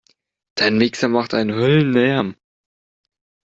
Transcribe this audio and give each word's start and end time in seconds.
Dein 0.55 0.79
Mixer 0.79 1.09
macht 1.09 1.35
einen 1.35 1.55
Höllenlärm! 1.55 2.35